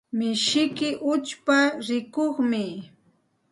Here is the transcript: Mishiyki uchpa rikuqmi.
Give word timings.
Mishiyki 0.17 0.89
uchpa 1.13 1.57
rikuqmi. 1.87 2.63